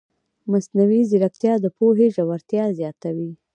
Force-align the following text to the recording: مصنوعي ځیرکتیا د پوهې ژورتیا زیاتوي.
مصنوعي 0.51 1.01
ځیرکتیا 1.09 1.53
د 1.63 1.65
پوهې 1.77 2.07
ژورتیا 2.15 2.65
زیاتوي. 2.79 3.31